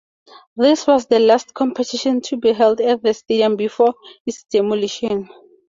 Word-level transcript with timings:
This 0.55 0.87
was 0.87 1.05
the 1.05 1.19
last 1.19 1.53
competition 1.53 2.21
to 2.21 2.37
be 2.37 2.53
held 2.53 2.81
at 2.81 3.03
the 3.03 3.13
stadium 3.13 3.55
before 3.55 3.93
its 4.25 4.43
demolition. 4.45 5.29